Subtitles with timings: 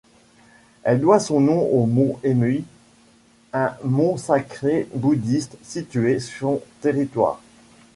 [0.81, 2.63] Elle doit son nom au mont Emei,
[3.53, 7.39] un mont sacré bouddhiste situé son territoire.